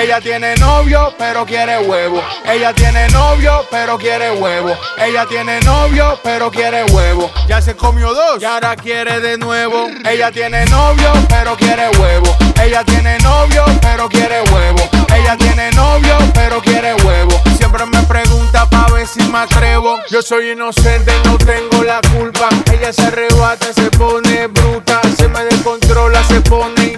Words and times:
Ella 0.00 0.18
tiene 0.18 0.54
novio, 0.54 1.14
pero 1.18 1.44
quiere 1.44 1.78
huevo. 1.78 2.22
Ella 2.46 2.72
tiene 2.72 3.06
novio, 3.08 3.66
pero 3.70 3.98
quiere 3.98 4.30
huevo. 4.32 4.74
Ella 4.96 5.26
tiene 5.26 5.60
novio, 5.60 6.18
pero 6.24 6.50
quiere 6.50 6.84
huevo. 6.84 7.30
Ya 7.46 7.60
se 7.60 7.76
comió 7.76 8.14
dos 8.14 8.40
y 8.40 8.46
ahora 8.46 8.74
quiere 8.76 9.20
de 9.20 9.36
nuevo. 9.36 9.88
Ella 10.08 10.32
tiene 10.32 10.64
novio, 10.66 11.12
pero 11.28 11.54
quiere 11.54 11.90
huevo. 11.98 12.34
Ella 12.62 12.82
tiene 12.82 13.18
novio, 13.18 13.62
pero 13.82 14.08
quiere 14.08 14.40
huevo. 14.50 14.88
Ella 15.14 15.36
tiene 15.36 15.70
novio, 15.72 16.16
pero 16.32 16.62
quiere 16.62 16.94
huevo. 16.94 17.38
Siempre 17.58 17.84
me 17.84 18.02
pregunta 18.04 18.64
pa' 18.70 18.86
ver 18.90 19.06
si 19.06 19.22
me 19.24 19.40
atrevo. 19.40 19.98
Yo 20.08 20.22
soy 20.22 20.52
inocente, 20.52 21.12
no 21.26 21.36
tengo 21.36 21.84
la 21.84 22.00
culpa. 22.16 22.48
Ella 22.72 22.90
se 22.90 23.02
arrebata, 23.02 23.70
se 23.74 23.90
pone 23.90 24.46
bruta. 24.46 25.02
Se 25.14 25.28
me 25.28 25.44
descontrola, 25.44 26.24
se 26.24 26.40
pone 26.40 26.89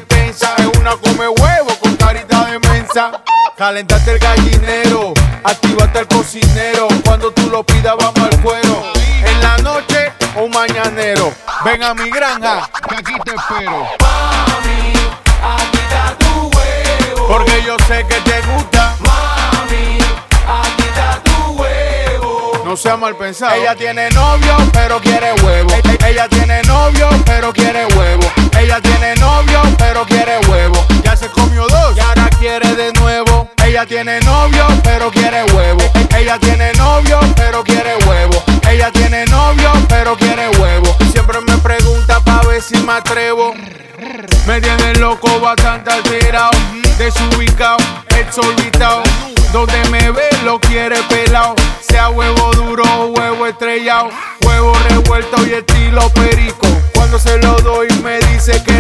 mensa. 2.94 3.22
Calentate 3.56 4.12
el 4.12 4.18
gallinero, 4.18 5.12
activate 5.44 6.00
el 6.00 6.08
cocinero. 6.08 6.88
Cuando 7.04 7.30
tú 7.32 7.48
lo 7.50 7.62
pidas, 7.62 7.94
vamos 7.98 8.18
al 8.18 8.40
cuero. 8.40 8.92
En 9.24 9.40
la 9.40 9.58
noche, 9.58 10.12
un 10.36 10.50
mañanero. 10.50 11.32
Ven 11.64 11.82
a 11.82 11.94
mi 11.94 12.10
granja, 12.10 12.68
que 12.88 12.96
aquí 12.96 13.14
te 13.24 13.34
espero. 13.34 13.86
Mami, 14.00 14.92
aquí 15.42 15.78
está 15.78 16.16
tu 16.18 16.50
huevo. 16.50 17.28
Porque 17.28 17.62
yo 17.64 17.76
sé 17.86 18.04
que 18.06 18.20
te 18.20 18.40
gusta. 18.52 18.96
Mami, 19.00 19.98
aquí 20.48 20.82
está 20.82 21.20
tu 21.22 21.52
huevo. 21.52 22.62
No 22.64 22.76
sea 22.76 22.96
mal 22.96 23.14
pensado. 23.16 23.54
Ella 23.54 23.76
tiene 23.76 24.08
novio, 24.10 24.56
pero 24.72 24.98
quiere 25.00 25.34
huevo. 25.42 25.70
Ella 26.06 26.28
tiene 26.28 26.62
novio, 26.62 27.08
pero 27.26 27.52
quiere 27.52 27.84
huevo. 27.86 27.91
Quiere 32.42 32.74
de 32.74 32.92
nuevo. 32.94 33.48
Ella 33.64 33.86
tiene 33.86 34.18
novio, 34.20 34.66
pero 34.82 35.12
quiere 35.12 35.44
huevo. 35.44 35.80
Ella 36.18 36.40
tiene 36.40 36.72
novio, 36.72 37.20
pero 37.36 37.62
quiere 37.62 37.94
huevo. 38.04 38.42
Ella 38.68 38.90
tiene 38.90 39.24
novio, 39.26 39.70
pero 39.88 40.16
quiere 40.16 40.48
huevo. 40.58 40.96
Siempre 41.12 41.40
me 41.40 41.56
pregunta 41.58 42.18
pa' 42.18 42.42
ver 42.48 42.60
si 42.60 42.76
me 42.78 42.94
atrevo. 42.94 43.54
Me 44.46 44.60
tiene 44.60 44.94
loco, 44.94 45.38
bastante 45.38 45.92
alterado, 45.92 46.50
desubicado, 46.98 47.76
exorbitado. 48.08 49.04
Donde 49.52 49.78
me 49.90 50.10
ve 50.10 50.28
lo 50.44 50.58
quiere 50.58 51.00
pelado, 51.04 51.54
sea 51.80 52.08
huevo 52.08 52.50
duro 52.54 52.82
o 52.98 53.06
huevo 53.08 53.46
estrellado, 53.46 54.08
huevo 54.44 54.74
revuelto 54.88 55.46
y 55.46 55.52
estilo 55.52 56.08
perico. 56.10 56.66
Cuando 56.94 57.18
se 57.20 57.38
lo 57.38 57.54
doy 57.60 57.86
me 58.02 58.18
dice 58.18 58.60
que 58.64 58.71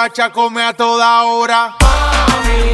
muchacha 0.00 0.30
come 0.30 0.62
a 0.64 0.72
toda 0.72 1.24
hora, 1.24 1.74
Mami, 1.78 2.72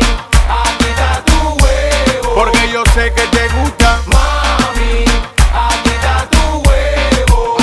aquí 0.49 0.85
está 0.87 1.25
tu 1.25 1.57
huevo. 1.61 2.35
porque 2.37 2.71
yo 2.73 2.85
sé 2.95 3.13
que 3.13 3.23
te 3.23 3.49
gusta. 3.49 4.01
Mami, 4.07 5.05
aquí 5.53 5.89
está 5.89 6.25
tu 6.31 6.63
huevo. 6.69 7.57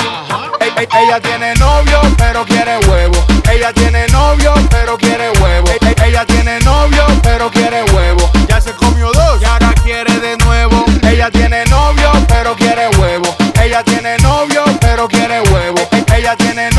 Ella 1.00 1.18
tiene 1.18 1.54
novio, 1.54 1.98
pero 2.18 2.44
quiere 2.44 2.76
huevo. 2.86 3.16
Ella 3.50 3.72
tiene 3.72 4.06
novio, 4.08 4.52
pero 4.68 4.98
quiere 4.98 5.30
huevo. 5.40 5.70
Ella 6.04 6.26
tiene 6.26 6.60
novio, 6.60 7.06
pero 7.22 7.50
quiere 7.50 7.84
huevo. 7.84 8.30
Ya 8.46 8.60
se 8.60 8.72
comió 8.74 9.12
dos 9.12 9.40
y 9.40 9.46
ahora 9.46 9.72
quiere 9.82 10.12
de 10.20 10.36
nuevo. 10.44 10.84
Ella 11.04 11.30
tiene 11.30 11.64
novio, 11.70 12.12
pero 12.28 12.54
quiere 12.54 12.88
huevo. 12.98 13.34
Ella 13.62 13.82
tiene 13.82 14.18
novio, 14.18 14.62
pero 14.82 15.08
quiere 15.08 15.40
huevo. 15.40 15.80
Ella 16.14 16.36
tiene 16.36 16.70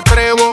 atrevo. 0.00 0.52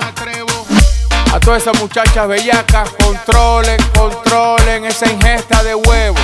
A 1.34 1.40
todas 1.40 1.62
esas 1.62 1.80
muchachas 1.80 2.28
bellacas, 2.28 2.90
controlen, 3.04 3.78
controlen 3.94 4.86
esa 4.86 5.10
ingesta 5.10 5.64
de 5.64 5.76
huevo. 5.76 6.18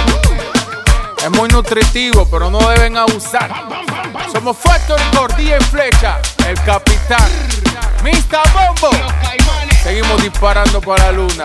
Es 1.23 1.29
muy 1.31 1.47
nutritivo, 1.49 2.27
pero 2.29 2.49
no 2.49 2.59
deben 2.69 2.97
abusar. 2.97 3.49
Somos 4.31 4.57
Factory 4.57 5.03
Gordilla 5.15 5.57
en 5.57 5.63
flecha, 5.63 6.19
el 6.47 6.59
capitán. 6.63 7.29
Mr. 8.01 8.41
Bombo. 8.53 8.89
Seguimos 9.83 10.21
disparando 10.21 10.81
para 10.81 11.05
la 11.05 11.11
luna. 11.11 11.43